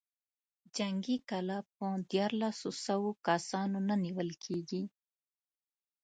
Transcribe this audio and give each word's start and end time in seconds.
جنګي 0.75 1.17
کلا 1.29 1.59
په 1.75 1.85
ديارلسو 2.11 2.69
سوو 2.85 3.09
کسانو 3.27 3.77
نه 3.87 3.95
نېول 4.03 4.31
کېږي. 4.43 4.83